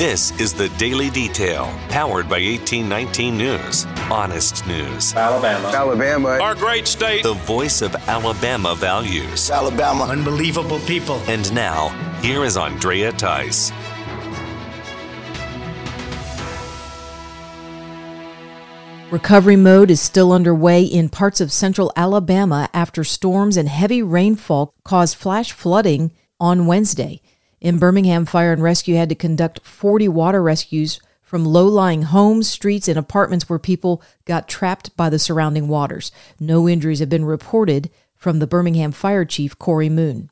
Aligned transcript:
This 0.00 0.30
is 0.40 0.54
the 0.54 0.70
Daily 0.78 1.10
Detail, 1.10 1.66
powered 1.90 2.26
by 2.26 2.40
1819 2.40 3.36
News. 3.36 3.84
Honest 4.10 4.66
news. 4.66 5.14
Alabama. 5.14 5.68
Alabama. 5.68 6.28
Our 6.40 6.54
great 6.54 6.88
state. 6.88 7.22
The 7.22 7.34
voice 7.34 7.82
of 7.82 7.94
Alabama 8.08 8.74
values. 8.74 9.50
Alabama. 9.50 10.04
Unbelievable 10.04 10.78
people. 10.86 11.16
And 11.28 11.52
now, 11.52 11.90
here 12.22 12.44
is 12.44 12.56
Andrea 12.56 13.12
Tice. 13.12 13.72
Recovery 19.10 19.56
mode 19.56 19.90
is 19.90 20.00
still 20.00 20.32
underway 20.32 20.82
in 20.82 21.10
parts 21.10 21.42
of 21.42 21.52
central 21.52 21.92
Alabama 21.94 22.70
after 22.72 23.04
storms 23.04 23.58
and 23.58 23.68
heavy 23.68 24.02
rainfall 24.02 24.72
caused 24.82 25.14
flash 25.14 25.52
flooding 25.52 26.10
on 26.40 26.64
Wednesday. 26.64 27.20
In 27.60 27.78
Birmingham, 27.78 28.24
Fire 28.24 28.54
and 28.54 28.62
Rescue 28.62 28.94
had 28.94 29.10
to 29.10 29.14
conduct 29.14 29.60
40 29.60 30.08
water 30.08 30.42
rescues 30.42 30.98
from 31.20 31.44
low 31.44 31.66
lying 31.66 32.04
homes, 32.04 32.48
streets, 32.48 32.88
and 32.88 32.98
apartments 32.98 33.50
where 33.50 33.58
people 33.58 34.02
got 34.24 34.48
trapped 34.48 34.96
by 34.96 35.10
the 35.10 35.18
surrounding 35.18 35.68
waters. 35.68 36.10
No 36.40 36.66
injuries 36.66 37.00
have 37.00 37.10
been 37.10 37.26
reported 37.26 37.90
from 38.16 38.38
the 38.38 38.46
Birmingham 38.46 38.92
Fire 38.92 39.26
Chief, 39.26 39.58
Corey 39.58 39.90
Moon. 39.90 40.30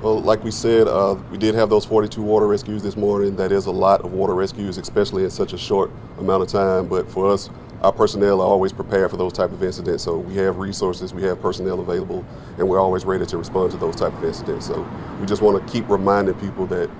Well, 0.00 0.20
like 0.20 0.44
we 0.44 0.52
said, 0.52 0.86
uh, 0.86 1.16
we 1.32 1.38
did 1.38 1.56
have 1.56 1.70
those 1.70 1.84
42 1.84 2.22
water 2.22 2.46
rescues 2.46 2.84
this 2.84 2.96
morning. 2.96 3.34
That 3.34 3.50
is 3.50 3.66
a 3.66 3.72
lot 3.72 4.02
of 4.02 4.12
water 4.12 4.36
rescues, 4.36 4.78
especially 4.78 5.24
in 5.24 5.30
such 5.30 5.52
a 5.52 5.58
short 5.58 5.90
amount 6.18 6.44
of 6.44 6.48
time. 6.48 6.86
But 6.86 7.10
for 7.10 7.28
us, 7.28 7.50
our 7.82 7.92
personnel 7.92 8.40
are 8.40 8.46
always 8.46 8.72
prepared 8.72 9.10
for 9.10 9.16
those 9.16 9.32
type 9.32 9.52
of 9.52 9.62
incidents. 9.62 10.04
So 10.04 10.18
we 10.18 10.36
have 10.36 10.58
resources, 10.58 11.14
we 11.14 11.22
have 11.22 11.40
personnel 11.40 11.80
available, 11.80 12.24
and 12.58 12.68
we're 12.68 12.80
always 12.80 13.04
ready 13.04 13.24
to 13.26 13.38
respond 13.38 13.70
to 13.72 13.78
those 13.78 13.96
type 13.96 14.12
of 14.12 14.22
incidents. 14.24 14.66
So 14.66 14.86
we 15.20 15.26
just 15.26 15.42
want 15.42 15.64
to 15.64 15.72
keep 15.72 15.88
reminding 15.88 16.34
people 16.34 16.66
that 16.66 16.90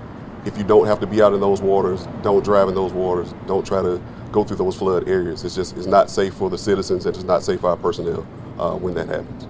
if 0.45 0.57
you 0.57 0.63
don't 0.63 0.87
have 0.87 0.99
to 1.01 1.07
be 1.07 1.21
out 1.21 1.33
in 1.33 1.39
those 1.39 1.61
waters, 1.61 2.07
don't 2.23 2.43
drive 2.43 2.67
in 2.67 2.73
those 2.73 2.93
waters, 2.93 3.33
don't 3.45 3.65
try 3.65 3.81
to 3.81 4.01
go 4.31 4.43
through 4.43 4.57
those 4.57 4.75
flood 4.75 5.07
areas. 5.07 5.43
It's 5.43 5.55
just 5.55 5.77
it's 5.77 5.85
not 5.85 6.09
safe 6.09 6.33
for 6.33 6.49
the 6.49 6.57
citizens 6.57 7.05
and 7.05 7.15
it's 7.15 7.25
not 7.25 7.43
safe 7.43 7.61
for 7.61 7.69
our 7.69 7.77
personnel 7.77 8.25
uh, 8.57 8.75
when 8.75 8.95
that 8.95 9.07
happens. 9.07 9.47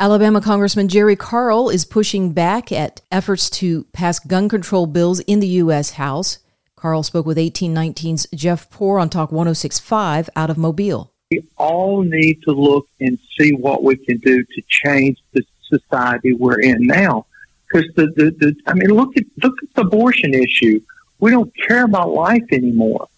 Alabama 0.00 0.40
Congressman 0.40 0.86
Jerry 0.86 1.16
Carl 1.16 1.70
is 1.70 1.84
pushing 1.84 2.32
back 2.32 2.70
at 2.70 3.00
efforts 3.10 3.50
to 3.50 3.84
pass 3.92 4.20
gun 4.20 4.48
control 4.48 4.86
bills 4.86 5.20
in 5.20 5.40
the 5.40 5.48
U.S. 5.48 5.92
House. 5.92 6.38
Carl 6.78 7.02
spoke 7.02 7.26
with 7.26 7.36
1819's 7.36 8.26
Jeff 8.34 8.70
Poor 8.70 8.98
on 8.98 9.10
Talk 9.10 9.32
1065 9.32 10.30
out 10.36 10.48
of 10.48 10.56
Mobile. 10.56 11.12
We 11.30 11.42
all 11.56 12.02
need 12.02 12.42
to 12.42 12.52
look 12.52 12.88
and 13.00 13.18
see 13.36 13.52
what 13.52 13.82
we 13.82 13.96
can 13.96 14.18
do 14.18 14.44
to 14.44 14.62
change 14.68 15.18
the 15.32 15.42
society 15.62 16.32
we're 16.32 16.60
in 16.60 16.86
now. 16.86 17.26
Because 17.66 17.92
the, 17.96 18.06
the, 18.06 18.30
the, 18.38 18.56
I 18.66 18.74
mean, 18.74 18.88
look 18.88 19.16
at 19.16 19.24
look 19.42 19.54
at 19.62 19.74
the 19.74 19.82
abortion 19.82 20.32
issue. 20.32 20.80
We 21.20 21.30
don't 21.30 21.52
care 21.66 21.84
about 21.84 22.10
life 22.10 22.44
anymore. 22.52 23.08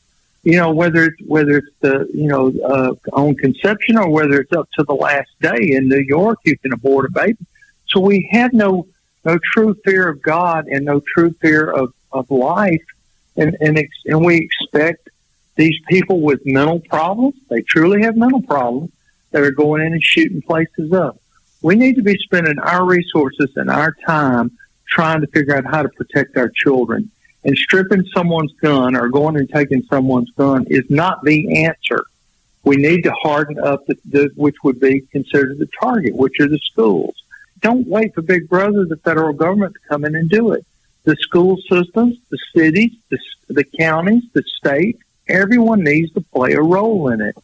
You 0.43 0.57
know, 0.57 0.73
whether 0.73 1.05
it's 1.05 1.23
whether 1.27 1.59
it's 1.59 1.77
the 1.81 2.09
you 2.13 2.29
know 2.29 2.53
uh, 2.65 2.95
on 3.13 3.37
conception 3.37 3.97
or 3.97 4.09
whether 4.09 4.41
it's 4.41 4.53
up 4.53 4.69
to 4.79 4.83
the 4.83 4.95
last 4.95 5.31
day 5.41 5.73
in 5.73 5.89
New 5.89 6.01
York, 6.01 6.39
you 6.45 6.59
can 6.59 6.73
abort 6.73 7.05
a 7.07 7.13
baby. 7.13 7.47
So 7.87 8.01
we 8.01 8.29
have 8.33 8.53
no 8.53 8.87
no 9.25 9.39
true 9.53 9.75
fear 9.85 10.09
of 10.09 10.23
God 10.23 10.67
and 10.67 10.85
no 10.85 11.01
true 11.15 11.33
fear 11.41 11.71
of, 11.71 11.93
of 12.11 12.31
life 12.31 12.83
and 13.41 13.57
and, 13.61 13.79
ex- 13.79 14.05
and 14.07 14.25
we 14.25 14.37
expect 14.37 15.09
these 15.57 15.79
people 15.89 16.21
with 16.21 16.41
mental 16.45 16.81
problems. 16.81 17.35
They 17.49 17.63
truly 17.63 18.03
have 18.03 18.17
mental 18.17 18.43
problems 18.43 18.93
that 19.33 19.43
are 19.43 19.51
going 19.51 19.83
in 19.83 19.93
and 19.93 20.03
shooting 20.03 20.43
places 20.43 20.93
up. 20.93 21.21
We 21.63 21.75
need 21.75 21.97
to 21.97 22.03
be 22.03 22.17
spending 22.19 22.59
our 22.59 22.85
resources 22.85 23.51
and 23.57 23.71
our 23.71 23.95
time 24.07 24.53
trying 24.87 25.21
to 25.21 25.27
figure 25.29 25.57
out 25.57 25.67
how 25.67 25.83
to 25.83 25.89
protect 25.91 26.37
our 26.37 26.51
children. 26.55 27.11
And 27.45 27.57
stripping 27.57 28.05
someone's 28.15 28.53
gun 28.61 28.97
or 28.97 29.09
going 29.09 29.37
and 29.37 29.49
taking 29.49 29.83
someone's 29.85 30.31
gun 30.31 30.67
is 30.69 30.85
not 30.91 31.23
the 31.25 31.65
answer. 31.65 32.05
We 32.65 32.77
need 32.77 33.03
to 33.03 33.13
harden 33.13 33.59
up 33.59 33.87
the, 33.87 33.97
the 34.05 34.31
which 34.37 34.57
would 34.63 34.79
be 34.79 35.01
considered 35.13 35.59
the 35.59 35.69
target, 35.81 36.15
which 36.15 36.39
are 36.41 36.49
the 36.49 36.59
schools. 36.59 37.15
Don't 37.61 37.87
wait 37.87 38.15
for 38.15 38.23
Big 38.23 38.49
Brother, 38.49 38.85
the 38.85 38.97
federal 38.97 39.33
government, 39.33 39.75
to 39.75 39.89
come 39.89 40.05
in 40.05 40.15
and 40.15 40.29
do 40.29 40.53
it 40.53 40.67
the 41.05 41.17
school 41.17 41.57
systems, 41.69 42.19
the 42.31 42.39
cities, 42.55 42.93
the, 43.09 43.19
the 43.49 43.65
counties, 43.65 44.23
the 44.33 44.43
state, 44.43 44.99
everyone 45.29 45.83
needs 45.83 46.13
to 46.13 46.21
play 46.21 46.53
a 46.53 46.63
role 46.63 47.09
in 47.09 47.21
it. 47.21 47.37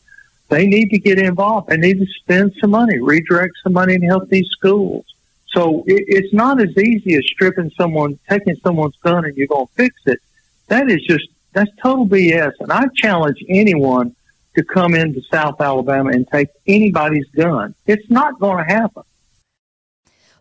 They 0.49 0.67
need 0.67 0.91
to 0.91 0.99
get 0.99 1.19
involved. 1.19 1.69
They 1.69 1.77
need 1.77 1.99
to 1.99 2.07
spend 2.21 2.55
some 2.61 2.71
money, 2.71 2.99
redirect 2.99 3.55
some 3.63 3.73
money 3.73 3.95
and 3.95 4.05
help 4.05 4.29
these 4.29 4.49
schools. 4.49 5.05
So 5.49 5.85
it, 5.87 6.05
it's 6.07 6.33
not 6.33 6.61
as 6.61 6.77
easy 6.77 7.15
as 7.15 7.25
stripping 7.27 7.71
someone, 7.77 8.19
taking 8.29 8.57
someone's 8.57 8.97
gun 8.97 9.25
and 9.25 9.37
you're 9.37 9.49
going 9.49 9.67
to 9.67 9.73
fix 9.73 9.97
it. 10.07 10.21
That 10.69 10.91
is 10.91 11.03
just, 11.03 11.29
that's 11.53 11.71
total 11.83 12.07
BS. 12.07 12.53
And 12.61 12.73
I 12.73 12.85
challenge 12.95 13.43
anyone 13.49 14.15
to 14.55 14.65
come 14.65 14.95
into 14.95 15.21
South 15.33 15.61
Alabama 15.61 16.11
and 16.11 16.29
take 16.29 16.49
anybody's 16.67 17.27
gun. 17.31 17.75
It's 17.87 18.09
not 18.11 18.39
going 18.39 18.65
to 18.65 18.73
happen. 18.73 19.03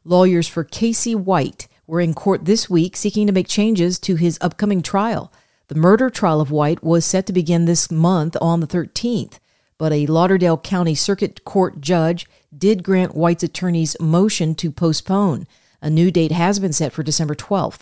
Lawyers 0.03 0.47
for 0.47 0.63
Casey 0.63 1.15
White 1.15 1.67
were 1.87 2.01
in 2.01 2.13
court 2.13 2.45
this 2.45 2.69
week 2.69 2.95
seeking 2.95 3.27
to 3.27 3.33
make 3.33 3.47
changes 3.47 3.99
to 3.99 4.15
his 4.15 4.37
upcoming 4.41 4.81
trial. 4.81 5.31
The 5.67 5.75
murder 5.75 6.09
trial 6.09 6.41
of 6.41 6.51
White 6.51 6.83
was 6.83 7.05
set 7.05 7.25
to 7.27 7.33
begin 7.33 7.65
this 7.65 7.89
month 7.89 8.37
on 8.39 8.59
the 8.59 8.67
13th, 8.67 9.39
but 9.77 9.91
a 9.91 10.05
Lauderdale 10.05 10.57
County 10.57 10.95
Circuit 10.95 11.43
Court 11.43 11.81
judge 11.81 12.27
did 12.55 12.83
grant 12.83 13.15
White's 13.15 13.43
attorney's 13.43 13.99
motion 13.99 14.55
to 14.55 14.71
postpone. 14.71 15.47
A 15.81 15.89
new 15.89 16.11
date 16.11 16.31
has 16.31 16.59
been 16.59 16.73
set 16.73 16.93
for 16.93 17.03
December 17.03 17.35
12th. 17.35 17.81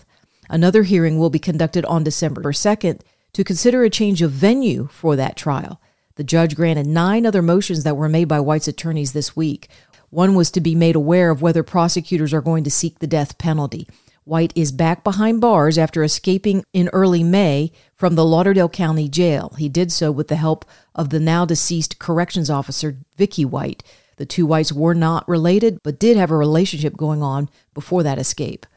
Another 0.49 0.83
hearing 0.83 1.17
will 1.17 1.29
be 1.29 1.39
conducted 1.39 1.85
on 1.85 2.03
December 2.03 2.41
2nd 2.41 3.01
to 3.33 3.43
consider 3.43 3.83
a 3.83 3.89
change 3.89 4.21
of 4.21 4.31
venue 4.31 4.87
for 4.87 5.15
that 5.15 5.35
trial. 5.35 5.81
The 6.15 6.23
judge 6.23 6.55
granted 6.55 6.85
nine 6.85 7.25
other 7.25 7.41
motions 7.41 7.83
that 7.83 7.97
were 7.97 8.09
made 8.09 8.27
by 8.27 8.39
White's 8.39 8.67
attorneys 8.67 9.13
this 9.13 9.35
week. 9.35 9.67
One 10.13 10.35
was 10.35 10.51
to 10.51 10.61
be 10.61 10.75
made 10.75 10.95
aware 10.95 11.31
of 11.31 11.41
whether 11.41 11.63
prosecutors 11.63 12.35
are 12.35 12.41
going 12.41 12.63
to 12.65 12.69
seek 12.69 12.99
the 12.99 13.07
death 13.07 13.39
penalty. 13.39 13.87
White 14.25 14.53
is 14.55 14.71
back 14.71 15.03
behind 15.03 15.41
bars 15.41 15.75
after 15.75 16.03
escaping 16.03 16.63
in 16.71 16.87
early 16.89 17.23
May 17.23 17.71
from 17.95 18.13
the 18.13 18.23
Lauderdale 18.23 18.69
County 18.69 19.09
Jail. 19.09 19.55
He 19.57 19.69
did 19.69 19.91
so 19.91 20.11
with 20.11 20.27
the 20.27 20.35
help 20.35 20.65
of 20.93 21.09
the 21.09 21.19
now 21.19 21.45
deceased 21.45 21.97
corrections 21.97 22.51
officer, 22.51 22.99
Vicky 23.17 23.43
White. 23.43 23.81
The 24.17 24.27
two 24.27 24.45
Whites 24.45 24.71
were 24.71 24.93
not 24.93 25.27
related, 25.27 25.79
but 25.83 25.97
did 25.99 26.15
have 26.15 26.29
a 26.29 26.37
relationship 26.37 26.95
going 26.95 27.23
on 27.23 27.49
before 27.73 28.03
that 28.03 28.19
escape. 28.19 28.67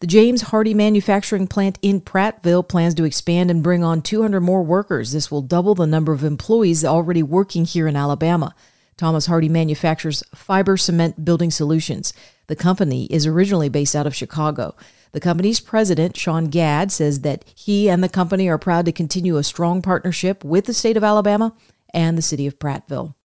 The 0.00 0.08
James 0.08 0.42
Hardie 0.42 0.74
manufacturing 0.74 1.46
plant 1.46 1.78
in 1.80 2.00
Prattville 2.00 2.68
plans 2.68 2.96
to 2.96 3.04
expand 3.04 3.52
and 3.52 3.62
bring 3.62 3.84
on 3.84 4.02
200 4.02 4.40
more 4.40 4.64
workers. 4.64 5.12
This 5.12 5.30
will 5.30 5.42
double 5.42 5.76
the 5.76 5.86
number 5.86 6.12
of 6.12 6.24
employees 6.24 6.84
already 6.84 7.22
working 7.22 7.66
here 7.66 7.86
in 7.86 7.94
Alabama. 7.94 8.52
Thomas 9.02 9.26
Hardy 9.26 9.48
manufactures 9.48 10.22
fiber 10.32 10.76
cement 10.76 11.24
building 11.24 11.50
solutions. 11.50 12.14
The 12.46 12.54
company 12.54 13.06
is 13.06 13.26
originally 13.26 13.68
based 13.68 13.96
out 13.96 14.06
of 14.06 14.14
Chicago. 14.14 14.76
The 15.10 15.18
company's 15.18 15.58
president, 15.58 16.16
Sean 16.16 16.44
Gadd, 16.44 16.92
says 16.92 17.22
that 17.22 17.44
he 17.52 17.90
and 17.90 18.00
the 18.00 18.08
company 18.08 18.48
are 18.48 18.58
proud 18.58 18.84
to 18.84 18.92
continue 18.92 19.38
a 19.38 19.42
strong 19.42 19.82
partnership 19.82 20.44
with 20.44 20.66
the 20.66 20.72
state 20.72 20.96
of 20.96 21.02
Alabama 21.02 21.52
and 21.92 22.16
the 22.16 22.22
city 22.22 22.46
of 22.46 22.60
Prattville. 22.60 23.16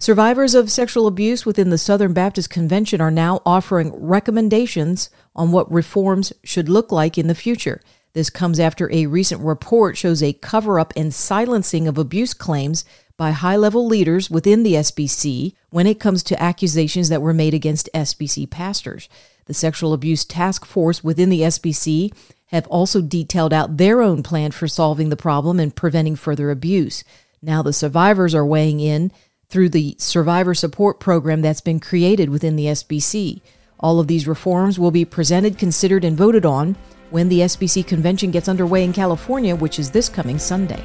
Survivors 0.00 0.54
of 0.54 0.70
sexual 0.70 1.06
abuse 1.06 1.44
within 1.44 1.68
the 1.68 1.76
Southern 1.76 2.14
Baptist 2.14 2.48
Convention 2.48 3.02
are 3.02 3.10
now 3.10 3.42
offering 3.44 3.92
recommendations 3.94 5.10
on 5.34 5.52
what 5.52 5.70
reforms 5.70 6.32
should 6.44 6.70
look 6.70 6.90
like 6.90 7.18
in 7.18 7.26
the 7.26 7.34
future. 7.34 7.82
This 8.14 8.30
comes 8.30 8.58
after 8.58 8.90
a 8.90 9.04
recent 9.04 9.42
report 9.42 9.98
shows 9.98 10.22
a 10.22 10.32
cover 10.32 10.80
up 10.80 10.94
and 10.96 11.12
silencing 11.12 11.86
of 11.86 11.98
abuse 11.98 12.32
claims 12.32 12.86
by 13.16 13.30
high 13.30 13.56
level 13.56 13.86
leaders 13.86 14.30
within 14.30 14.62
the 14.62 14.74
SBC 14.74 15.54
when 15.70 15.86
it 15.86 16.00
comes 16.00 16.22
to 16.24 16.42
accusations 16.42 17.08
that 17.08 17.22
were 17.22 17.32
made 17.32 17.54
against 17.54 17.88
SBC 17.94 18.48
pastors. 18.50 19.08
The 19.46 19.54
Sexual 19.54 19.92
Abuse 19.92 20.24
Task 20.24 20.64
Force 20.64 21.02
within 21.02 21.30
the 21.30 21.40
SBC 21.40 22.12
have 22.46 22.66
also 22.68 23.00
detailed 23.00 23.52
out 23.52 23.76
their 23.76 24.02
own 24.02 24.22
plan 24.22 24.50
for 24.50 24.68
solving 24.68 25.08
the 25.08 25.16
problem 25.16 25.58
and 25.58 25.74
preventing 25.74 26.16
further 26.16 26.50
abuse. 26.50 27.04
Now 27.42 27.62
the 27.62 27.72
survivors 27.72 28.34
are 28.34 28.46
weighing 28.46 28.80
in 28.80 29.12
through 29.48 29.70
the 29.70 29.96
survivor 29.98 30.54
support 30.54 31.00
program 31.00 31.42
that's 31.42 31.60
been 31.60 31.80
created 31.80 32.28
within 32.28 32.56
the 32.56 32.66
SBC. 32.66 33.40
All 33.78 34.00
of 34.00 34.08
these 34.08 34.26
reforms 34.26 34.78
will 34.78 34.90
be 34.90 35.04
presented, 35.04 35.58
considered, 35.58 36.04
and 36.04 36.16
voted 36.16 36.44
on 36.44 36.76
when 37.10 37.28
the 37.28 37.40
SBC 37.40 37.86
convention 37.86 38.30
gets 38.30 38.48
underway 38.48 38.82
in 38.82 38.92
California, 38.92 39.54
which 39.54 39.78
is 39.78 39.90
this 39.90 40.08
coming 40.08 40.38
Sunday. 40.38 40.82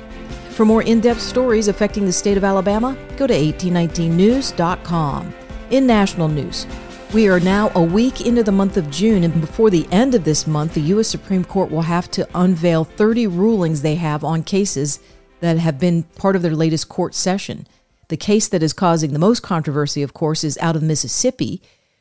For 0.62 0.66
more 0.66 0.84
in 0.84 1.02
depth 1.02 1.22
stories 1.22 1.70
affecting 1.70 2.06
the 2.06 2.12
state 2.12 2.38
of 2.38 2.44
Alabama, 2.44 2.96
go 3.18 3.26
to 3.26 3.34
1819news.com. 3.34 5.34
In 5.72 5.88
national 5.88 6.28
news, 6.28 6.68
we 7.16 7.28
are 7.28 7.40
now 7.40 7.72
a 7.74 7.82
week 7.82 8.28
into 8.28 8.44
the 8.44 8.52
month 8.52 8.78
of 8.78 8.92
June, 8.92 9.24
and 9.24 9.42
before 9.42 9.72
the 9.72 9.88
end 9.92 10.14
of 10.14 10.24
this 10.24 10.46
month, 10.46 10.76
the 10.76 10.82
U.S. 10.82 11.08
Supreme 11.08 11.44
Court 11.44 11.72
will 11.72 11.82
have 11.82 12.12
to 12.12 12.28
unveil 12.36 12.84
30 12.84 13.26
rulings 13.26 13.82
they 13.82 13.96
have 13.96 14.24
on 14.24 14.44
cases 14.44 15.00
that 15.40 15.58
have 15.58 15.80
been 15.80 16.04
part 16.04 16.36
of 16.36 16.44
their 16.44 16.56
latest 16.56 16.90
court 16.90 17.16
session. 17.16 17.66
The 18.10 18.18
case 18.18 18.48
that 18.50 18.62
is 18.62 18.72
causing 18.72 19.14
the 19.14 19.18
most 19.18 19.40
controversy, 19.40 20.04
of 20.04 20.14
course, 20.14 20.44
is 20.44 20.60
out 20.60 20.76
of 20.76 20.84
Mississippi, 20.84 21.60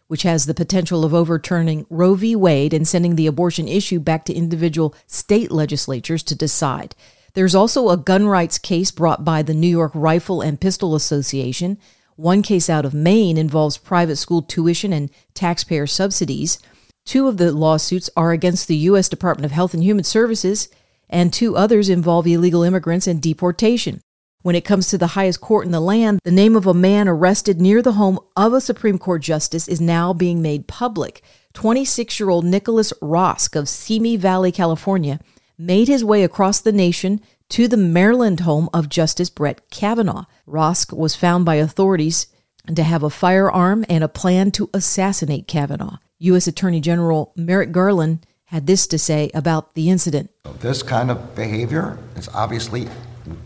which 0.09 0.25
has 0.25 0.45
the 0.45 0.53
potential 0.53 1.03
of 1.03 1.15
overturning 1.15 1.87
Roe 1.89 2.13
v. 2.13 2.37
Wade 2.37 2.75
and 2.75 2.87
sending 2.87 3.17
the 3.17 3.27
abortion 3.27 3.69
issue 3.69 4.01
back 4.01 4.27
to 4.27 4.35
individual 4.35 4.95
state 5.07 5.51
legislatures 5.51 6.23
to 6.25 6.35
decide. 6.35 6.95
There's 7.35 7.55
also 7.55 7.91
a 7.91 7.97
gun 7.97 8.27
rights 8.27 8.59
case 8.59 8.91
brought 8.91 9.25
by 9.25 9.43
the 9.43 9.55
New 9.55 9.69
York 9.69 9.93
Rifle 9.95 10.41
and 10.41 10.61
Pistol 10.61 10.95
Association. 10.95 11.79
One 12.17 12.43
case 12.43 12.69
out 12.69 12.85
of 12.85 12.93
Maine 12.93 13.37
involves 13.39 13.79
private 13.79 14.17
school 14.17 14.43
tuition 14.43 14.93
and 14.93 15.11
taxpayer 15.35 15.87
subsidies. 15.87 16.59
Two 17.07 17.29
of 17.29 17.37
the 17.37 17.53
lawsuits 17.53 18.11
are 18.17 18.33
against 18.33 18.69
the 18.69 18.77
U.S. 18.77 19.09
Department 19.09 19.47
of 19.47 19.53
Health 19.53 19.75
and 19.75 19.83
Human 19.83 20.05
Services, 20.05 20.69
and 21.09 21.33
two 21.33 21.57
others 21.57 21.89
involve 21.89 22.27
illegal 22.27 22.63
immigrants 22.63 23.07
and 23.07 23.23
deportation. 23.23 24.01
When 24.43 24.55
it 24.55 24.65
comes 24.65 24.89
to 24.89 24.99
the 24.99 25.09
highest 25.09 25.41
court 25.41 25.67
in 25.67 25.73
the 25.73 25.81
land, 25.81 26.21
the 26.25 26.31
name 26.31 26.57
of 26.57 26.67
a 26.67 26.73
man 26.73 27.09
arrested 27.09 27.61
near 27.61 27.83
the 27.83 27.93
home 27.93 28.19
of 28.37 28.55
a 28.55 28.61
Supreme 28.61 28.99
Court 28.99 29.23
justice 29.23 29.69
is 29.69 29.81
now 29.81 30.13
being 30.15 30.41
made 30.41 30.67
public. 30.67 31.23
26 31.53 32.19
year 32.19 32.31
old 32.31 32.45
Nicholas 32.45 32.93
Roske 33.03 33.57
of 33.57 33.69
Simi 33.69 34.17
Valley, 34.17 34.51
California, 34.51 35.21
made 35.61 35.89
his 35.89 36.03
way 36.03 36.25
across 36.25 36.59
the 36.61 36.73
nation 36.73 37.21
to 37.51 37.69
the 37.69 37.77
Maryland 37.77 38.41
home 38.41 38.71
of 38.73 38.89
Justice 38.89 39.29
Brett 39.29 39.71
Kavanaugh. 39.71 40.25
Roske 40.47 40.93
was 40.93 41.15
found 41.15 41.45
by 41.45 41.57
authorities 41.57 42.29
to 42.75 42.83
have 42.83 43.03
a 43.03 43.11
firearm 43.11 43.85
and 43.89 44.03
a 44.03 44.09
plan 44.09 44.51
to 44.53 44.71
assassinate 44.73 45.47
Kavanaugh. 45.47 45.99
U.S. 46.21 46.47
Attorney 46.47 46.81
General 46.81 47.33
Merrick 47.37 47.73
Garland 47.73 48.27
had 48.45 48.67
this 48.67 48.87
to 48.87 48.99
say 48.99 49.31
about 49.35 49.75
the 49.75 49.91
incident. 49.91 50.31
This 50.61 50.83
kind 50.83 51.11
of 51.11 51.35
behavior 51.35 51.99
is 52.17 52.29
obviously 52.29 52.89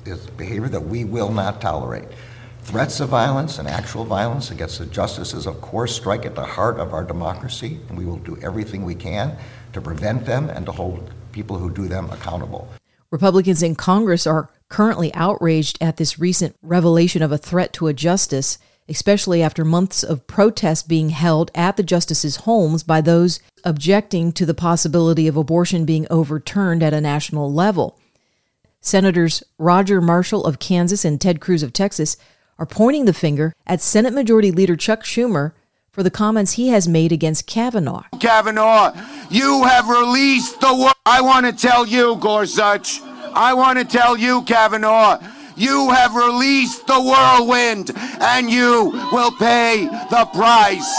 is 0.05 0.27
behavior 0.31 0.69
that 0.69 0.81
we 0.81 1.05
will 1.05 1.33
not 1.33 1.61
tolerate. 1.61 2.09
Threats 2.63 3.01
of 3.01 3.09
violence 3.09 3.59
and 3.59 3.67
actual 3.67 4.05
violence 4.05 4.51
against 4.53 4.79
the 4.79 4.87
justices, 4.87 5.47
of 5.47 5.61
course, 5.61 5.95
strike 5.95 6.25
at 6.25 6.37
the 6.37 6.45
heart 6.45 6.79
of 6.79 6.95
our 6.95 7.05
democracy, 7.05 7.81
and 7.89 7.99
we 7.99 8.07
will 8.07 8.19
do 8.19 8.39
everything 8.41 8.85
we 8.85 8.95
can 8.95 9.37
to 9.73 9.81
prevent 9.81 10.25
them 10.25 10.49
and 10.49 10.65
to 10.67 10.73
hold 10.73 11.11
people 11.35 11.59
who 11.59 11.71
do 11.71 11.89
them 11.89 12.09
accountable. 12.11 12.69
Republicans 13.11 13.63
in 13.63 13.75
Congress 13.75 14.27
are 14.27 14.49
currently 14.69 15.13
outraged 15.15 15.77
at 15.81 15.99
this 15.99 16.19
recent 16.19 16.57
revelation 16.63 17.23
of 17.23 17.31
a 17.31 17.39
threat 17.39 17.73
to 17.75 17.89
a 17.89 17.93
justice, 17.93 18.59
especially 18.89 19.43
after 19.43 19.65
months 19.65 20.03
of 20.03 20.27
protests 20.27 20.83
being 20.83 21.11
held 21.11 21.51
at 21.55 21.77
the 21.77 21.83
justices' 21.83 22.37
homes 22.39 22.83
by 22.83 23.01
those 23.01 23.41
objecting 23.65 24.33
to 24.33 24.47
the 24.47 24.55
possibility 24.55 25.29
of 25.29 25.37
abortion 25.37 25.85
being 25.85 26.07
overturned 26.09 26.83
at 26.83 26.95
a 26.95 27.01
national 27.01 27.53
level. 27.53 27.99
Senators 28.81 29.43
Roger 29.59 30.01
Marshall 30.01 30.45
of 30.45 30.59
Kansas 30.59 31.05
and 31.05 31.21
Ted 31.21 31.41
Cruz 31.41 31.63
of 31.63 31.73
Texas 31.73 32.17
are 32.59 32.67
pointing 32.67 33.07
the 33.07 33.15
finger 33.15 33.53
at 33.67 33.81
Senate 33.81 34.13
Majority 34.13 34.53
Leader 34.53 34.77
Chuck 34.77 35.03
Schumer 35.03 35.53
for 35.95 36.03
the 36.03 36.11
comments 36.11 36.53
he 36.53 36.69
has 36.71 36.89
made 36.89 37.13
against 37.13 37.47
Kavanaugh. 37.47 38.03
Kavanaugh, 38.19 38.93
you 39.31 39.63
have 39.63 39.89
released 39.89 40.61
the 40.61 40.75
word. 40.75 40.93
I 41.07 41.21
want 41.21 41.47
to 41.47 41.53
tell 41.53 41.87
you, 41.87 42.17
Gorsuch, 42.17 43.01
I 43.33 43.55
want 43.55 43.79
to 43.79 43.85
tell 43.85 44.17
you, 44.17 44.43
Kavanaugh, 44.43 45.23
you 45.55 45.91
have 45.91 46.17
released 46.17 46.89
the 46.89 47.01
whirlwind 47.01 47.93
and 48.21 48.51
you 48.51 48.91
will 49.13 49.31
pay 49.31 49.87
the 50.11 50.29
price. 50.35 50.93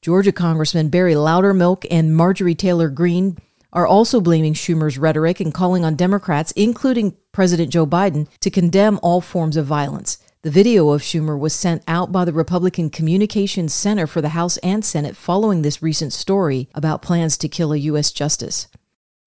Georgia 0.00 0.32
Congressman 0.32 0.88
Barry 0.88 1.14
Loudermilk 1.14 1.86
and 1.88 2.16
Marjorie 2.16 2.56
Taylor 2.56 2.88
Greene 2.88 3.38
are 3.72 3.86
also 3.86 4.20
blaming 4.20 4.52
Schumer's 4.52 4.98
rhetoric 4.98 5.38
and 5.38 5.54
calling 5.54 5.84
on 5.84 5.94
Democrats, 5.94 6.50
including 6.52 7.16
President 7.30 7.70
Joe 7.70 7.86
Biden, 7.86 8.26
to 8.40 8.50
condemn 8.50 8.98
all 9.00 9.20
forms 9.20 9.56
of 9.56 9.64
violence. 9.64 10.18
The 10.42 10.50
video 10.50 10.90
of 10.90 11.02
Schumer 11.02 11.38
was 11.38 11.54
sent 11.54 11.84
out 11.86 12.10
by 12.10 12.24
the 12.24 12.32
Republican 12.32 12.90
Communications 12.90 13.72
Center 13.72 14.08
for 14.08 14.20
the 14.20 14.30
House 14.30 14.56
and 14.56 14.84
Senate 14.84 15.16
following 15.16 15.62
this 15.62 15.80
recent 15.80 16.12
story 16.12 16.68
about 16.74 17.00
plans 17.00 17.38
to 17.38 17.48
kill 17.48 17.72
a 17.72 17.76
U.S. 17.76 18.10
justice. 18.10 18.66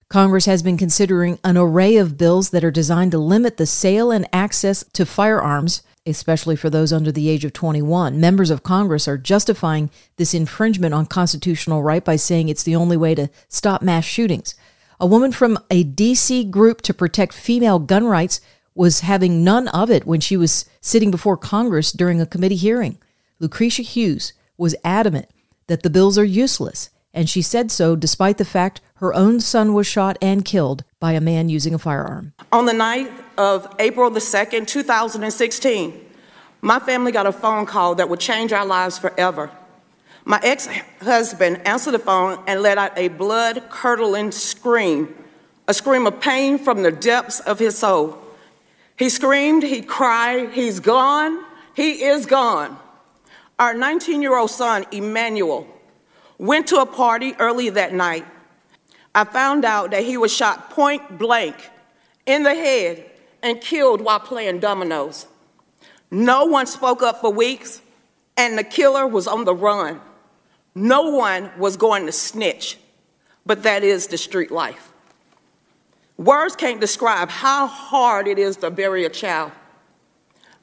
Congress 0.09 0.45
has 0.45 0.61
been 0.61 0.75
considering 0.75 1.39
an 1.41 1.55
array 1.55 1.95
of 1.95 2.17
bills 2.17 2.49
that 2.49 2.65
are 2.65 2.69
designed 2.69 3.11
to 3.11 3.17
limit 3.17 3.55
the 3.55 3.65
sale 3.65 4.11
and 4.11 4.27
access 4.33 4.83
to 4.91 5.05
firearms, 5.05 5.83
especially 6.05 6.57
for 6.57 6.69
those 6.69 6.91
under 6.91 7.13
the 7.13 7.29
age 7.29 7.45
of 7.45 7.53
21. 7.53 8.19
Members 8.19 8.49
of 8.49 8.63
Congress 8.63 9.07
are 9.07 9.17
justifying 9.17 9.89
this 10.17 10.33
infringement 10.33 10.93
on 10.93 11.05
constitutional 11.05 11.81
right 11.81 12.03
by 12.03 12.17
saying 12.17 12.49
it's 12.49 12.63
the 12.63 12.75
only 12.75 12.97
way 12.97 13.15
to 13.15 13.29
stop 13.47 13.81
mass 13.81 14.03
shootings. 14.03 14.53
A 14.99 15.05
woman 15.05 15.31
from 15.31 15.57
a 15.71 15.83
D.C. 15.83 16.43
group 16.45 16.81
to 16.81 16.93
protect 16.93 17.33
female 17.33 17.79
gun 17.79 18.03
rights 18.03 18.41
was 18.75 18.99
having 18.99 19.43
none 19.43 19.69
of 19.69 19.89
it 19.89 20.05
when 20.05 20.19
she 20.19 20.37
was 20.37 20.65
sitting 20.81 21.09
before 21.09 21.37
Congress 21.37 21.91
during 21.91 22.21
a 22.21 22.25
committee 22.25 22.57
hearing. 22.57 22.97
Lucretia 23.39 23.81
Hughes 23.81 24.33
was 24.57 24.75
adamant 24.83 25.29
that 25.67 25.81
the 25.81 25.89
bills 25.89 26.17
are 26.17 26.25
useless, 26.25 26.89
and 27.13 27.29
she 27.29 27.41
said 27.41 27.71
so 27.71 27.95
despite 27.95 28.37
the 28.37 28.45
fact 28.45 28.81
her 28.95 29.13
own 29.13 29.39
son 29.39 29.73
was 29.73 29.87
shot 29.87 30.17
and 30.21 30.45
killed 30.45 30.83
by 30.99 31.13
a 31.13 31.21
man 31.21 31.49
using 31.49 31.73
a 31.73 31.79
firearm. 31.79 32.33
On 32.51 32.65
the 32.65 32.73
night 32.73 33.11
of 33.37 33.73
April 33.79 34.09
the 34.09 34.19
2nd, 34.19 34.67
2016, 34.67 36.01
my 36.61 36.79
family 36.79 37.11
got 37.11 37.25
a 37.25 37.31
phone 37.31 37.65
call 37.65 37.95
that 37.95 38.09
would 38.09 38.19
change 38.19 38.51
our 38.51 38.65
lives 38.65 38.97
forever. 38.97 39.49
My 40.25 40.39
ex 40.43 40.67
husband 41.01 41.61
answered 41.67 41.91
the 41.91 41.99
phone 41.99 42.43
and 42.47 42.61
let 42.61 42.77
out 42.77 42.97
a 42.97 43.09
blood 43.09 43.69
curdling 43.69 44.31
scream, 44.31 45.13
a 45.67 45.73
scream 45.73 46.07
of 46.07 46.19
pain 46.19 46.57
from 46.57 46.81
the 46.81 46.91
depths 46.91 47.39
of 47.41 47.59
his 47.59 47.77
soul. 47.77 48.17
He 48.97 49.09
screamed, 49.09 49.63
he 49.63 49.81
cried, 49.81 50.51
he's 50.51 50.79
gone, 50.79 51.43
he 51.73 52.03
is 52.03 52.25
gone. 52.25 52.77
Our 53.59 53.73
19 53.73 54.21
year 54.21 54.37
old 54.37 54.51
son, 54.51 54.85
Emmanuel, 54.91 55.67
went 56.37 56.67
to 56.67 56.77
a 56.77 56.85
party 56.85 57.33
early 57.39 57.69
that 57.69 57.93
night. 57.93 58.25
I 59.13 59.23
found 59.23 59.63
out 59.63 59.91
that 59.91 60.03
he 60.03 60.17
was 60.17 60.33
shot 60.33 60.69
point 60.69 61.17
blank 61.17 61.55
in 62.25 62.43
the 62.43 62.53
head 62.53 63.09
and 63.41 63.61
killed 63.61 64.01
while 64.01 64.19
playing 64.19 64.59
dominoes. 64.59 65.27
No 66.11 66.45
one 66.45 66.65
spoke 66.65 67.01
up 67.01 67.21
for 67.21 67.31
weeks, 67.31 67.81
and 68.37 68.57
the 68.57 68.63
killer 68.63 69.07
was 69.07 69.27
on 69.27 69.45
the 69.45 69.55
run. 69.55 70.01
No 70.73 71.11
one 71.11 71.51
was 71.57 71.77
going 71.77 72.05
to 72.05 72.11
snitch, 72.11 72.77
but 73.45 73.63
that 73.63 73.83
is 73.83 74.07
the 74.07 74.17
street 74.17 74.51
life. 74.51 74.91
Words 76.17 76.55
can't 76.55 76.79
describe 76.79 77.29
how 77.29 77.67
hard 77.67 78.27
it 78.27 78.39
is 78.39 78.57
to 78.57 78.71
bury 78.71 79.05
a 79.05 79.09
child. 79.09 79.51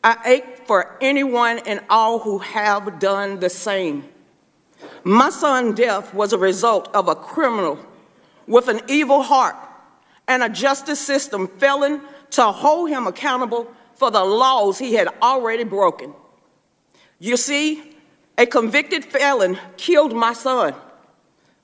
I 0.02 0.16
ache 0.24 0.66
for 0.66 0.96
anyone 1.00 1.60
and 1.66 1.80
all 1.90 2.18
who 2.18 2.38
have 2.38 2.98
done 2.98 3.40
the 3.40 3.50
same. 3.50 4.08
My 5.04 5.30
son's 5.30 5.76
death 5.76 6.14
was 6.14 6.32
a 6.32 6.38
result 6.38 6.88
of 6.94 7.08
a 7.08 7.14
criminal 7.14 7.78
with 8.46 8.68
an 8.68 8.80
evil 8.88 9.22
heart 9.22 9.56
and 10.26 10.42
a 10.42 10.48
justice 10.48 11.00
system 11.00 11.48
failing 11.58 12.00
to 12.30 12.44
hold 12.44 12.88
him 12.88 13.06
accountable 13.06 13.72
for 13.94 14.10
the 14.10 14.24
laws 14.24 14.78
he 14.78 14.94
had 14.94 15.08
already 15.20 15.64
broken. 15.64 16.14
You 17.18 17.36
see, 17.36 17.96
a 18.38 18.46
convicted 18.46 19.04
felon 19.04 19.58
killed 19.76 20.14
my 20.14 20.32
son 20.32 20.74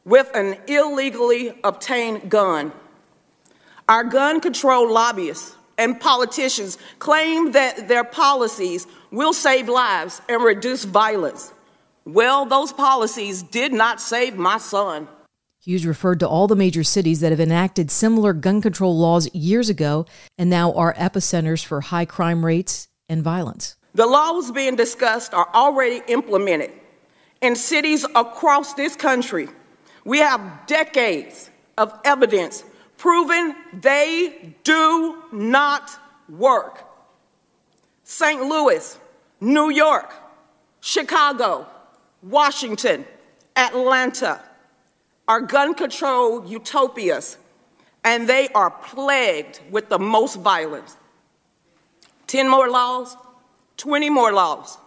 with 0.04 0.30
an 0.34 0.58
illegally 0.66 1.58
obtained 1.64 2.30
gun. 2.30 2.72
Our 3.88 4.04
gun 4.04 4.40
control 4.40 4.92
lobbyists 4.92 5.56
and 5.78 5.98
politicians 5.98 6.76
claim 6.98 7.52
that 7.52 7.88
their 7.88 8.04
policies 8.04 8.86
will 9.10 9.32
save 9.32 9.66
lives 9.66 10.20
and 10.28 10.42
reduce 10.42 10.84
violence. 10.84 11.54
Well, 12.04 12.44
those 12.44 12.70
policies 12.70 13.42
did 13.42 13.72
not 13.72 13.98
save 13.98 14.36
my 14.36 14.58
son. 14.58 15.08
Hughes 15.60 15.86
referred 15.86 16.20
to 16.20 16.28
all 16.28 16.46
the 16.46 16.56
major 16.56 16.84
cities 16.84 17.20
that 17.20 17.32
have 17.32 17.40
enacted 17.40 17.90
similar 17.90 18.34
gun 18.34 18.60
control 18.60 18.96
laws 18.96 19.34
years 19.34 19.70
ago 19.70 20.04
and 20.36 20.50
now 20.50 20.72
are 20.72 20.92
epicenters 20.94 21.64
for 21.64 21.80
high 21.80 22.04
crime 22.04 22.44
rates 22.44 22.88
and 23.08 23.22
violence. 23.22 23.76
The 23.94 24.06
laws 24.06 24.50
being 24.50 24.76
discussed 24.76 25.32
are 25.32 25.48
already 25.54 26.02
implemented 26.08 26.72
in 27.40 27.56
cities 27.56 28.04
across 28.14 28.74
this 28.74 28.96
country. 28.96 29.48
We 30.04 30.18
have 30.18 30.66
decades 30.66 31.50
of 31.78 31.98
evidence 32.04 32.64
proving 32.98 33.54
they 33.72 34.54
do 34.64 35.22
not 35.32 35.90
work. 36.28 36.84
St. 38.04 38.42
Louis, 38.42 38.98
New 39.40 39.70
York, 39.70 40.12
Chicago, 40.80 41.66
Washington, 42.22 43.06
Atlanta 43.56 44.40
are 45.26 45.40
gun 45.40 45.74
control 45.74 46.44
utopias, 46.46 47.38
and 48.04 48.28
they 48.28 48.48
are 48.48 48.70
plagued 48.70 49.60
with 49.70 49.88
the 49.88 49.98
most 49.98 50.36
violence. 50.36 50.96
10 52.26 52.48
more 52.48 52.68
laws, 52.68 53.16
20 53.76 54.10
more 54.10 54.32
laws, 54.32 54.78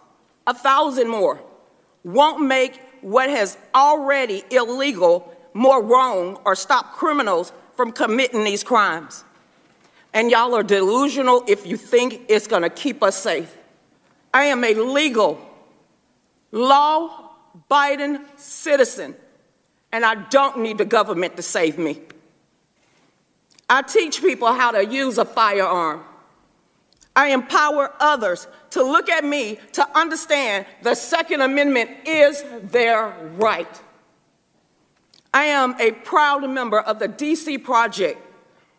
a 0.46 0.54
thousand 0.54 1.08
more 1.08 1.40
won't 2.04 2.40
make 2.40 2.80
what 3.00 3.30
has 3.30 3.56
already 3.74 4.42
illegal 4.50 5.32
more 5.54 5.82
wrong 5.82 6.38
or 6.44 6.54
stop 6.54 6.92
criminals 6.92 7.52
from 7.74 7.92
committing 7.92 8.44
these 8.44 8.62
crimes. 8.64 9.24
And 10.14 10.30
y'all 10.30 10.54
are 10.54 10.62
delusional 10.62 11.44
if 11.48 11.66
you 11.66 11.76
think 11.76 12.22
it's 12.28 12.46
going 12.46 12.62
to 12.62 12.70
keep 12.70 13.02
us 13.02 13.16
safe. 13.16 13.56
I 14.34 14.44
am 14.44 14.64
a 14.64 14.74
legal, 14.74 15.40
law 16.50 17.30
Biden 17.70 18.24
citizen, 18.38 19.14
and 19.90 20.04
I 20.04 20.14
don't 20.14 20.60
need 20.60 20.78
the 20.78 20.84
government 20.84 21.36
to 21.36 21.42
save 21.42 21.78
me. 21.78 22.00
I 23.68 23.82
teach 23.82 24.20
people 24.20 24.52
how 24.52 24.70
to 24.72 24.84
use 24.84 25.18
a 25.18 25.24
firearm. 25.24 26.04
I 27.14 27.28
empower 27.28 27.92
others 28.00 28.46
to 28.70 28.82
look 28.82 29.10
at 29.10 29.24
me 29.24 29.58
to 29.72 29.98
understand 29.98 30.66
the 30.82 30.94
Second 30.94 31.42
Amendment 31.42 31.90
is 32.06 32.42
their 32.62 33.14
right. 33.36 33.80
I 35.34 35.44
am 35.44 35.74
a 35.80 35.92
proud 35.92 36.48
member 36.48 36.80
of 36.80 36.98
the 36.98 37.08
DC 37.08 37.62
Project, 37.64 38.20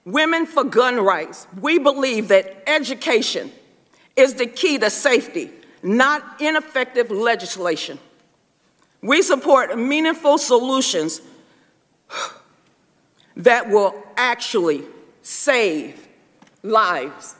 Women 0.05 0.45
for 0.45 0.63
Gun 0.63 0.97
Rights. 0.97 1.47
We 1.59 1.79
believe 1.79 2.27
that 2.27 2.63
education 2.67 3.51
is 4.15 4.35
the 4.35 4.45
key 4.45 4.77
to 4.77 4.89
safety, 4.89 5.51
not 5.81 6.39
ineffective 6.39 7.09
legislation. 7.09 7.97
We 9.01 9.21
support 9.21 9.77
meaningful 9.77 10.37
solutions 10.37 11.21
that 13.35 13.69
will 13.69 13.95
actually 14.15 14.83
save 15.21 16.07
lives 16.61 17.35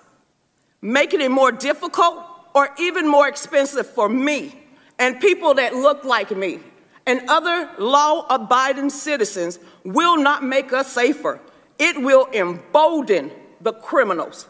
making 0.83 1.21
it 1.21 1.31
more 1.31 1.51
difficult 1.51 2.25
or 2.53 2.69
even 2.77 3.07
more 3.07 3.27
expensive 3.27 3.87
for 3.87 4.09
me 4.09 4.53
and 4.99 5.19
people 5.19 5.55
that 5.55 5.73
look 5.73 6.03
like 6.03 6.29
me 6.35 6.59
and 7.05 7.21
other 7.27 7.69
law 7.77 8.25
abiding 8.29 8.89
citizens 8.89 9.59
will 9.83 10.17
not 10.17 10.43
make 10.43 10.71
us 10.71 10.91
safer. 10.91 11.39
It 11.79 12.01
will 12.01 12.27
embolden 12.33 13.31
the 13.61 13.73
criminals. 13.73 14.47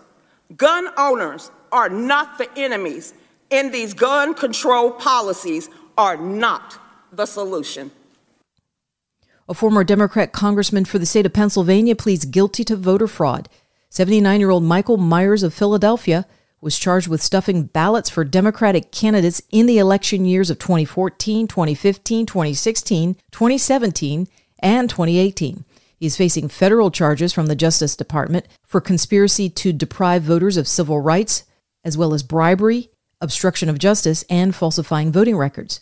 Gun 0.55 0.89
owners 0.98 1.51
are 1.72 1.89
not 1.89 2.38
the 2.38 2.50
enemies, 2.57 3.13
and 3.50 3.74
these 3.74 3.93
gun 3.93 4.33
control 4.33 4.91
policies 4.91 5.69
are 5.98 6.17
not 6.17 6.77
the 7.12 7.25
solution. 7.25 7.91
A 9.50 9.53
former 9.53 9.83
Democrat 9.83 10.31
congressman 10.31 10.86
for 10.86 11.00
the 11.00 11.05
state 11.05 11.25
of 11.25 11.33
Pennsylvania 11.33 11.95
pleads 11.95 12.25
guilty 12.25 12.63
to 12.63 12.75
voter 12.75 13.07
fraud. 13.07 13.50
79 13.89 14.39
year 14.39 14.50
old 14.50 14.63
Michael 14.63 14.98
Myers 14.98 15.43
of 15.43 15.53
Philadelphia 15.53 16.25
was 16.63 16.79
charged 16.79 17.08
with 17.08 17.22
stuffing 17.22 17.63
ballots 17.63 18.10
for 18.10 18.24
Democratic 18.24 18.91
candidates 18.91 19.41
in 19.51 19.65
the 19.65 19.77
election 19.77 20.25
years 20.25 20.50
of 20.50 20.58
2014, 20.58 21.48
2015, 21.48 22.25
2016, 22.25 23.15
2017, 23.32 24.27
and 24.60 24.89
2018. 24.89 25.65
He 25.98 26.05
is 26.05 26.17
facing 26.17 26.48
federal 26.50 26.89
charges 26.89 27.34
from 27.34 27.46
the 27.48 27.55
Justice 27.55 27.96
Department 27.96 28.48
for 28.65 28.82
conspiracy 28.82 29.50
to 29.50 29.74
deprive 29.74 30.24
voters 30.24 30.58
of 30.58 30.67
civil 30.67 31.00
rights, 31.00 31.43
as 31.84 31.98
well 31.98 32.13
as 32.13 32.24
bribery, 32.24 32.89
obstruction 33.22 33.70
of 33.70 33.77
justice, 33.77 34.24
and 34.29 34.55
falsifying 34.55 35.12
voting 35.12 35.38
records. 35.38 35.79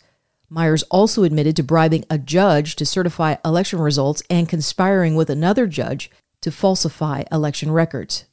Myers 0.48 0.82
also 0.84 1.22
admitted 1.22 1.56
to 1.56 1.62
bribing 1.62 2.04
a 2.10 2.18
judge 2.18 2.76
to 2.76 2.84
certify 2.84 3.36
election 3.44 3.78
results 3.78 4.22
and 4.28 4.48
conspiring 4.48 5.14
with 5.14 5.30
another 5.30 5.66
judge 5.66 6.10
to 6.42 6.50
falsify 6.50 7.22
election 7.32 7.70
records. 7.70 8.26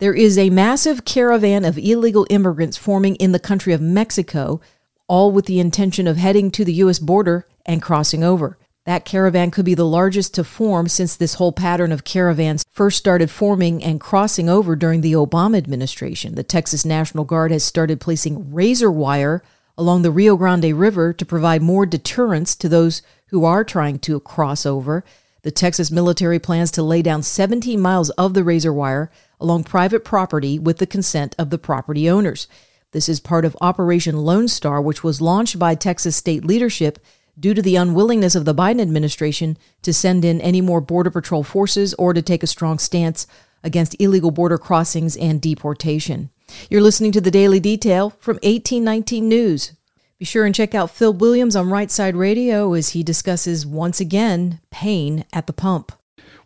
There 0.00 0.14
is 0.14 0.38
a 0.38 0.48
massive 0.48 1.04
caravan 1.04 1.62
of 1.62 1.76
illegal 1.76 2.26
immigrants 2.30 2.78
forming 2.78 3.16
in 3.16 3.32
the 3.32 3.38
country 3.38 3.74
of 3.74 3.82
Mexico, 3.82 4.62
all 5.06 5.30
with 5.30 5.44
the 5.44 5.60
intention 5.60 6.06
of 6.06 6.16
heading 6.16 6.50
to 6.52 6.64
the 6.64 6.72
U.S. 6.84 6.98
border 6.98 7.46
and 7.66 7.82
crossing 7.82 8.24
over. 8.24 8.56
That 8.86 9.04
caravan 9.04 9.50
could 9.50 9.66
be 9.66 9.74
the 9.74 9.84
largest 9.84 10.32
to 10.36 10.42
form 10.42 10.88
since 10.88 11.14
this 11.14 11.34
whole 11.34 11.52
pattern 11.52 11.92
of 11.92 12.04
caravans 12.04 12.64
first 12.70 12.96
started 12.96 13.30
forming 13.30 13.84
and 13.84 14.00
crossing 14.00 14.48
over 14.48 14.74
during 14.74 15.02
the 15.02 15.12
Obama 15.12 15.58
administration. 15.58 16.34
The 16.34 16.44
Texas 16.44 16.86
National 16.86 17.24
Guard 17.24 17.52
has 17.52 17.62
started 17.62 18.00
placing 18.00 18.54
razor 18.54 18.90
wire 18.90 19.42
along 19.76 20.00
the 20.00 20.10
Rio 20.10 20.34
Grande 20.34 20.72
River 20.72 21.12
to 21.12 21.26
provide 21.26 21.60
more 21.60 21.84
deterrence 21.84 22.56
to 22.56 22.70
those 22.70 23.02
who 23.26 23.44
are 23.44 23.64
trying 23.64 23.98
to 23.98 24.18
cross 24.20 24.64
over. 24.64 25.04
The 25.42 25.50
Texas 25.50 25.90
military 25.90 26.38
plans 26.38 26.70
to 26.72 26.82
lay 26.82 27.02
down 27.02 27.22
17 27.22 27.78
miles 27.78 28.08
of 28.10 28.32
the 28.32 28.44
razor 28.44 28.72
wire 28.72 29.10
along 29.40 29.64
private 29.64 30.04
property 30.04 30.58
with 30.58 30.78
the 30.78 30.86
consent 30.86 31.34
of 31.38 31.50
the 31.50 31.58
property 31.58 32.08
owners. 32.08 32.46
This 32.92 33.08
is 33.08 33.20
part 33.20 33.44
of 33.44 33.56
Operation 33.60 34.16
Lone 34.16 34.48
Star, 34.48 34.80
which 34.80 35.04
was 35.04 35.20
launched 35.20 35.58
by 35.58 35.74
Texas 35.74 36.16
state 36.16 36.44
leadership 36.44 36.98
due 37.38 37.54
to 37.54 37.62
the 37.62 37.76
unwillingness 37.76 38.34
of 38.34 38.44
the 38.44 38.54
Biden 38.54 38.80
administration 38.80 39.56
to 39.82 39.92
send 39.92 40.24
in 40.24 40.40
any 40.40 40.60
more 40.60 40.80
Border 40.80 41.10
Patrol 41.10 41.42
forces 41.42 41.94
or 41.94 42.12
to 42.12 42.20
take 42.20 42.42
a 42.42 42.48
strong 42.48 42.78
stance 42.78 43.26
against 43.62 43.96
illegal 44.00 44.30
border 44.30 44.58
crossings 44.58 45.16
and 45.16 45.40
deportation. 45.40 46.30
You're 46.68 46.80
listening 46.80 47.12
to 47.12 47.20
the 47.20 47.30
Daily 47.30 47.60
Detail 47.60 48.10
from 48.18 48.34
1819 48.36 49.28
News. 49.28 49.72
Be 50.18 50.24
sure 50.24 50.44
and 50.44 50.54
check 50.54 50.74
out 50.74 50.90
Phil 50.90 51.14
Williams 51.14 51.56
on 51.56 51.70
Right 51.70 51.90
Side 51.90 52.16
Radio 52.16 52.74
as 52.74 52.90
he 52.90 53.02
discusses 53.02 53.64
once 53.64 54.00
again 54.00 54.60
pain 54.70 55.24
at 55.32 55.46
the 55.46 55.52
pump. 55.52 55.92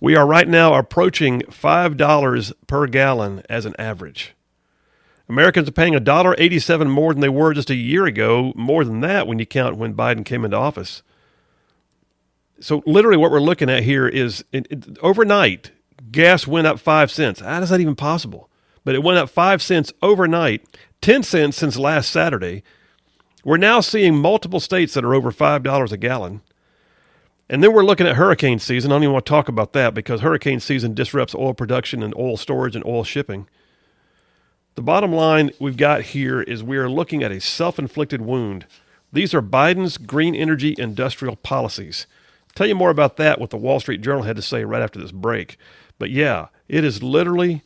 We 0.04 0.16
are 0.16 0.26
right 0.26 0.46
now 0.46 0.74
approaching 0.74 1.40
$5 1.44 2.52
per 2.66 2.86
gallon 2.88 3.42
as 3.48 3.64
an 3.64 3.74
average. 3.78 4.34
Americans 5.30 5.66
are 5.66 5.72
paying 5.72 5.94
$1.87 5.94 6.90
more 6.90 7.14
than 7.14 7.22
they 7.22 7.30
were 7.30 7.54
just 7.54 7.70
a 7.70 7.74
year 7.74 8.04
ago, 8.04 8.52
more 8.54 8.84
than 8.84 9.00
that 9.00 9.26
when 9.26 9.38
you 9.38 9.46
count 9.46 9.78
when 9.78 9.94
Biden 9.94 10.22
came 10.22 10.44
into 10.44 10.58
office. 10.58 11.02
So, 12.60 12.82
literally, 12.84 13.16
what 13.16 13.30
we're 13.30 13.40
looking 13.40 13.70
at 13.70 13.84
here 13.84 14.06
is 14.06 14.44
it, 14.52 14.66
it, 14.68 14.98
overnight, 15.00 15.70
gas 16.12 16.46
went 16.46 16.66
up 16.66 16.78
5 16.78 17.10
cents. 17.10 17.40
How 17.40 17.62
is 17.62 17.70
that 17.70 17.80
even 17.80 17.96
possible? 17.96 18.50
But 18.84 18.94
it 18.94 19.02
went 19.02 19.16
up 19.16 19.30
5 19.30 19.62
cents 19.62 19.90
overnight, 20.02 20.66
10 21.00 21.22
cents 21.22 21.56
since 21.56 21.78
last 21.78 22.10
Saturday. 22.10 22.62
We're 23.42 23.56
now 23.56 23.80
seeing 23.80 24.18
multiple 24.18 24.60
states 24.60 24.92
that 24.92 25.04
are 25.06 25.14
over 25.14 25.32
$5 25.32 25.92
a 25.92 25.96
gallon. 25.96 26.42
And 27.48 27.62
then 27.62 27.72
we're 27.72 27.84
looking 27.84 28.06
at 28.06 28.16
hurricane 28.16 28.58
season. 28.58 28.90
I 28.90 28.94
don't 28.94 29.02
even 29.02 29.12
want 29.12 29.26
to 29.26 29.30
talk 29.30 29.48
about 29.48 29.74
that 29.74 29.92
because 29.92 30.20
hurricane 30.20 30.60
season 30.60 30.94
disrupts 30.94 31.34
oil 31.34 31.52
production 31.52 32.02
and 32.02 32.14
oil 32.16 32.36
storage 32.36 32.74
and 32.74 32.84
oil 32.86 33.04
shipping. 33.04 33.48
The 34.76 34.82
bottom 34.82 35.12
line 35.12 35.50
we've 35.60 35.76
got 35.76 36.02
here 36.02 36.40
is 36.40 36.62
we 36.62 36.78
are 36.78 36.88
looking 36.88 37.22
at 37.22 37.30
a 37.30 37.40
self 37.40 37.78
inflicted 37.78 38.22
wound. 38.22 38.66
These 39.12 39.34
are 39.34 39.42
Biden's 39.42 39.98
green 39.98 40.34
energy 40.34 40.74
industrial 40.78 41.36
policies. 41.36 42.06
I'll 42.42 42.54
tell 42.54 42.66
you 42.66 42.74
more 42.74 42.90
about 42.90 43.16
that, 43.18 43.38
what 43.38 43.50
the 43.50 43.56
Wall 43.56 43.78
Street 43.78 44.00
Journal 44.00 44.24
had 44.24 44.36
to 44.36 44.42
say 44.42 44.64
right 44.64 44.82
after 44.82 45.00
this 45.00 45.12
break. 45.12 45.58
But 45.98 46.10
yeah, 46.10 46.48
it 46.66 46.82
is 46.82 47.02
literally 47.02 47.62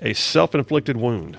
a 0.00 0.12
self 0.12 0.54
inflicted 0.54 0.96
wound. 0.96 1.38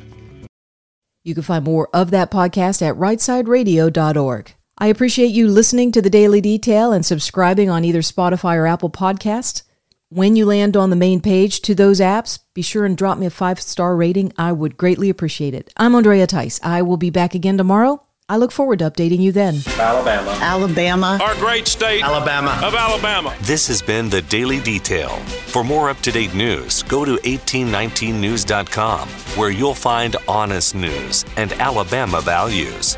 You 1.24 1.36
can 1.36 1.44
find 1.44 1.64
more 1.64 1.88
of 1.94 2.10
that 2.12 2.32
podcast 2.32 2.82
at 2.82 2.96
rightsideradio.org. 2.96 4.56
I 4.82 4.88
appreciate 4.88 5.28
you 5.28 5.48
listening 5.48 5.92
to 5.92 6.02
the 6.02 6.10
Daily 6.10 6.42
Detail 6.42 6.92
and 6.92 7.06
subscribing 7.06 7.70
on 7.70 7.86
either 7.86 8.02
Spotify 8.02 8.56
or 8.56 8.66
Apple 8.66 8.90
Podcasts. 8.90 9.62
When 10.10 10.36
you 10.36 10.48
land 10.48 10.76
on 10.76 10.90
the 10.90 10.96
main 10.96 11.22
page 11.22 11.62
to 11.62 11.76
those 11.76 12.00
apps, 12.00 12.40
be 12.56 12.64
sure 12.64 12.84
and 12.84 12.98
drop 12.98 13.20
me 13.20 13.28
a 13.28 13.30
five 13.30 13.62
star 13.62 13.96
rating. 13.96 14.34
I 14.40 14.52
would 14.52 14.78
greatly 14.78 15.12
appreciate 15.12 15.54
it. 15.54 15.72
I'm 15.78 15.94
Andrea 15.94 16.26
Tice. 16.26 16.60
I 16.64 16.82
will 16.82 16.98
be 16.98 17.12
back 17.12 17.36
again 17.36 17.60
tomorrow. 17.60 18.02
I 18.28 18.38
look 18.38 18.52
forward 18.52 18.80
to 18.80 18.90
updating 18.90 19.20
you 19.20 19.32
then. 19.32 19.60
Alabama. 19.78 20.32
Alabama. 20.42 21.20
Our 21.22 21.36
great 21.36 21.68
state. 21.68 22.02
Alabama. 22.02 22.60
Of 22.64 22.74
Alabama. 22.74 23.36
This 23.42 23.68
has 23.68 23.84
been 23.84 24.10
the 24.10 24.24
Daily 24.24 24.62
Detail. 24.62 25.10
For 25.52 25.64
more 25.64 25.92
up 25.92 26.00
to 26.00 26.12
date 26.12 26.34
news, 26.34 26.82
go 26.84 27.06
to 27.06 27.18
1819news.com, 27.18 29.08
where 29.38 29.52
you'll 29.52 29.76
find 29.76 30.16
honest 30.28 30.74
news 30.74 31.24
and 31.38 31.54
Alabama 31.54 32.20
values. 32.22 32.98